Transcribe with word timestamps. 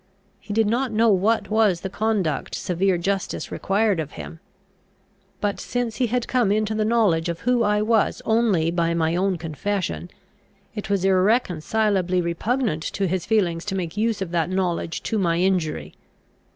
He 0.39 0.51
did 0.51 0.65
not 0.65 0.91
know 0.91 1.09
what 1.11 1.51
was 1.51 1.81
the 1.81 1.89
conduct 1.91 2.55
severe 2.55 2.97
justice 2.97 3.51
required 3.51 3.99
of 3.99 4.13
him; 4.13 4.39
but, 5.39 5.59
since 5.59 5.97
he 5.97 6.07
had 6.07 6.27
come 6.27 6.51
into 6.51 6.73
the 6.73 6.83
knowledge 6.83 7.29
of 7.29 7.41
who 7.41 7.61
I 7.61 7.83
was 7.83 8.19
only 8.25 8.71
by 8.71 8.95
my 8.95 9.15
own 9.15 9.37
confession, 9.37 10.09
it 10.73 10.89
was 10.89 11.05
irreconcilably 11.05 12.19
repugnant 12.19 12.81
to 12.93 13.05
his 13.07 13.27
feelings 13.27 13.63
to 13.65 13.75
make 13.75 13.95
use 13.95 14.23
of 14.23 14.31
that 14.31 14.49
knowledge 14.49 15.03
to 15.03 15.19
my 15.19 15.37
injury. 15.37 15.93